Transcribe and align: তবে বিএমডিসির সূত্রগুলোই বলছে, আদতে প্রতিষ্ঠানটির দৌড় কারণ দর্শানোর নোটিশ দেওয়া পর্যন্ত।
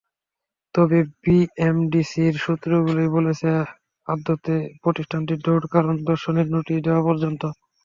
তবে 0.75 0.97
বিএমডিসির 1.21 2.33
সূত্রগুলোই 2.43 3.09
বলছে, 3.15 3.49
আদতে 4.07 4.53
প্রতিষ্ঠানটির 4.83 5.39
দৌড় 5.45 5.65
কারণ 5.75 5.95
দর্শানোর 6.09 6.47
নোটিশ 6.55 6.77
দেওয়া 6.85 7.01
পর্যন্ত। 7.07 7.41